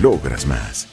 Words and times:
logras 0.00 0.46
más. 0.46 0.88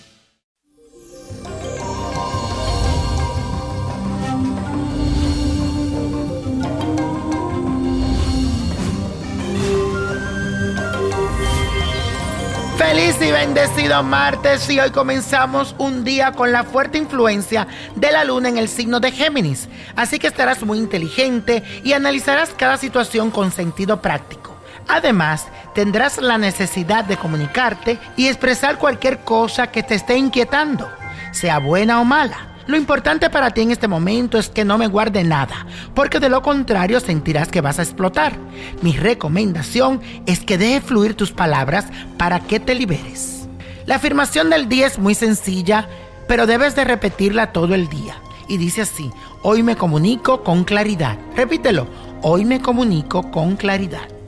Feliz 12.78 13.18
y 13.22 13.32
bendecido 13.32 14.02
martes 14.04 14.70
y 14.70 14.80
hoy 14.80 14.90
comenzamos 14.90 15.76
un 15.78 16.04
día 16.04 16.32
con 16.32 16.52
la 16.52 16.64
fuerte 16.64 16.98
influencia 16.98 17.68
de 17.96 18.12
la 18.12 18.24
luna 18.24 18.50
en 18.50 18.58
el 18.58 18.68
signo 18.68 19.00
de 19.00 19.12
Géminis. 19.12 19.70
Así 19.96 20.18
que 20.18 20.28
estarás 20.28 20.64
muy 20.64 20.80
inteligente 20.80 21.62
y 21.84 21.94
analizarás 21.94 22.50
cada 22.58 22.78
situación 22.78 23.32
con 23.32 23.52
sentido 23.52 24.02
práctico. 24.02 24.49
Además, 24.90 25.48
tendrás 25.76 26.20
la 26.20 26.40
necesidad 26.40 27.06
de 27.06 27.16
comunicarte 27.16 28.00
y 28.18 28.28
expresar 28.28 28.80
cualquier 28.80 29.20
cosa 29.20 29.68
que 29.68 29.84
te 29.84 29.94
esté 29.94 30.18
inquietando, 30.18 30.90
sea 31.32 31.60
buena 31.60 32.02
o 32.02 32.06
mala. 32.06 32.48
Lo 32.66 32.76
importante 32.76 33.30
para 33.30 33.52
ti 33.52 33.62
en 33.62 33.72
este 33.72 33.88
momento 33.88 34.40
es 34.40 34.50
que 34.50 34.66
no 34.66 34.80
me 34.80 34.88
guarde 34.88 35.24
nada, 35.24 35.68
porque 35.94 36.20
de 36.20 36.30
lo 36.30 36.42
contrario 36.42 37.00
sentirás 37.00 37.50
que 37.50 37.62
vas 37.62 37.78
a 37.78 37.84
explotar. 37.84 38.34
Mi 38.82 38.94
recomendación 38.98 40.02
es 40.26 40.40
que 40.40 40.58
deje 40.58 40.82
fluir 40.82 41.14
tus 41.16 41.32
palabras 41.32 41.86
para 42.18 42.40
que 42.40 42.60
te 42.60 42.74
liberes. 42.74 43.48
La 43.86 43.96
afirmación 43.96 44.50
del 44.50 44.70
día 44.70 44.88
es 44.88 44.98
muy 44.98 45.14
sencilla, 45.14 45.88
pero 46.28 46.48
debes 46.48 46.76
de 46.76 46.84
repetirla 46.84 47.52
todo 47.52 47.76
el 47.76 47.90
día. 47.90 48.16
Y 48.48 48.58
dice 48.58 48.82
así, 48.82 49.12
hoy 49.44 49.62
me 49.62 49.76
comunico 49.76 50.44
con 50.44 50.64
claridad. 50.64 51.18
Repítelo, 51.36 51.88
hoy 52.24 52.44
me 52.44 52.60
comunico 52.60 53.30
con 53.30 53.56
claridad. 53.56 54.19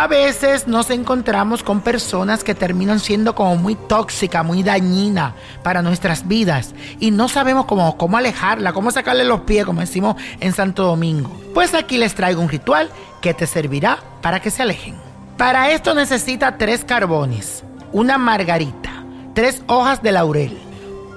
A 0.00 0.06
veces 0.06 0.68
nos 0.68 0.90
encontramos 0.90 1.64
con 1.64 1.80
personas 1.80 2.44
que 2.44 2.54
terminan 2.54 3.00
siendo 3.00 3.34
como 3.34 3.56
muy 3.56 3.74
tóxica, 3.74 4.44
muy 4.44 4.62
dañina 4.62 5.34
para 5.64 5.82
nuestras 5.82 6.28
vidas 6.28 6.72
y 7.00 7.10
no 7.10 7.28
sabemos 7.28 7.64
cómo, 7.64 7.98
cómo 7.98 8.16
alejarla, 8.16 8.72
cómo 8.72 8.92
sacarle 8.92 9.24
los 9.24 9.40
pies, 9.40 9.64
como 9.64 9.80
decimos 9.80 10.14
en 10.38 10.52
Santo 10.52 10.84
Domingo. 10.84 11.36
Pues 11.52 11.74
aquí 11.74 11.98
les 11.98 12.14
traigo 12.14 12.40
un 12.40 12.48
ritual 12.48 12.90
que 13.20 13.34
te 13.34 13.48
servirá 13.48 13.98
para 14.22 14.38
que 14.38 14.52
se 14.52 14.62
alejen. 14.62 14.94
Para 15.36 15.72
esto 15.72 15.94
necesita 15.94 16.58
tres 16.58 16.84
carbones, 16.84 17.64
una 17.90 18.18
margarita, 18.18 19.02
tres 19.34 19.64
hojas 19.66 20.00
de 20.00 20.12
laurel, 20.12 20.56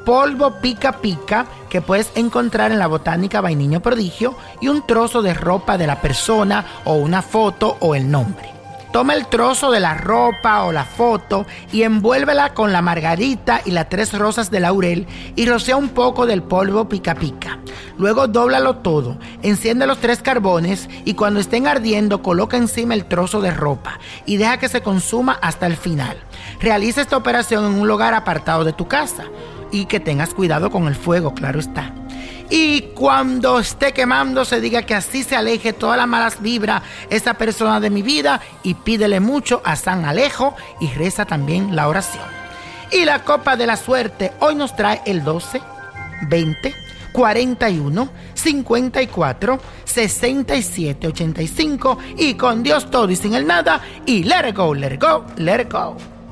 polvo 0.08 0.60
pica 0.60 0.94
pica 0.94 1.46
que 1.70 1.82
puedes 1.82 2.10
encontrar 2.16 2.72
en 2.72 2.80
la 2.80 2.88
botánica 2.88 3.42
Vainiño 3.42 3.82
Prodigio 3.82 4.36
y 4.60 4.70
un 4.70 4.88
trozo 4.88 5.22
de 5.22 5.36
ropa 5.36 5.78
de 5.78 5.86
la 5.86 6.02
persona 6.02 6.66
o 6.84 6.96
una 6.96 7.22
foto 7.22 7.78
o 7.80 7.94
el 7.94 8.10
nombre. 8.10 8.61
Toma 8.92 9.14
el 9.14 9.28
trozo 9.28 9.72
de 9.72 9.80
la 9.80 9.94
ropa 9.94 10.64
o 10.64 10.74
la 10.74 10.84
foto 10.84 11.46
y 11.72 11.84
envuélvela 11.84 12.54
con 12.54 12.74
la 12.74 12.82
margarita 12.82 13.62
y 13.64 13.72
las 13.72 13.88
tres 13.88 14.12
rosas 14.18 14.52
de 14.52 14.60
laurel 14.60 15.08
y 15.38 15.46
rocea 15.46 15.78
un 15.78 15.90
poco 15.90 16.26
del 16.26 16.44
polvo 16.44 16.90
pica 16.90 17.16
pica. 17.16 17.60
Luego 17.98 18.28
dóblalo 18.28 18.78
todo, 18.78 19.18
enciende 19.44 19.88
los 19.88 20.00
tres 20.00 20.22
carbones 20.22 20.90
y 21.06 21.14
cuando 21.14 21.40
estén 21.40 21.68
ardiendo 21.68 22.22
coloca 22.22 22.58
encima 22.58 22.94
el 22.94 23.06
trozo 23.06 23.40
de 23.40 23.52
ropa 23.52 23.98
y 24.26 24.36
deja 24.36 24.58
que 24.58 24.68
se 24.68 24.82
consuma 24.82 25.40
hasta 25.42 25.68
el 25.68 25.78
final. 25.78 26.18
Realiza 26.60 27.02
esta 27.02 27.16
operación 27.16 27.64
en 27.64 27.80
un 27.80 27.88
lugar 27.88 28.14
apartado 28.14 28.66
de 28.66 28.74
tu 28.74 28.90
casa 28.90 29.24
y 29.72 29.86
que 29.86 30.02
tengas 30.02 30.34
cuidado 30.34 30.70
con 30.70 30.88
el 30.88 30.96
fuego, 30.96 31.34
claro 31.34 31.62
está. 31.62 31.94
Y 32.54 32.82
cuando 32.96 33.60
esté 33.60 33.94
quemando, 33.94 34.44
se 34.44 34.60
diga 34.60 34.82
que 34.82 34.94
así 34.94 35.24
se 35.24 35.38
aleje 35.38 35.72
todas 35.72 35.96
las 35.96 36.08
malas 36.08 36.42
vibras 36.42 36.84
esa 37.10 37.36
persona 37.36 37.80
de 37.80 37.90
mi 37.90 38.02
vida 38.02 38.42
y 38.62 38.74
pídele 38.74 39.22
mucho 39.22 39.62
a 39.64 39.78
San 39.78 40.04
Alejo 40.04 40.54
y 40.82 40.88
reza 40.88 41.24
también 41.26 41.78
la 41.78 41.88
oración. 41.88 42.26
Y 42.92 43.06
la 43.06 43.24
copa 43.24 43.56
de 43.56 43.68
la 43.68 43.78
suerte 43.78 44.34
hoy 44.42 44.56
nos 44.56 44.76
trae 44.76 45.02
el 45.06 45.24
12, 45.24 45.62
20, 46.28 46.76
41, 47.14 48.10
54, 48.34 49.60
67, 49.86 51.08
85 51.08 51.98
y 52.18 52.34
con 52.34 52.64
Dios 52.64 52.92
todo 52.92 53.10
y 53.10 53.16
sin 53.16 53.34
el 53.34 53.48
nada 53.48 53.82
y 54.06 54.26
let 54.26 54.52
go, 54.54 54.74
let 54.74 55.00
go, 55.00 55.26
let 55.38 55.70
go. 55.72 55.96